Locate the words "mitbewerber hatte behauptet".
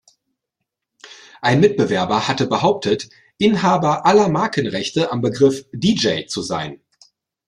1.59-3.11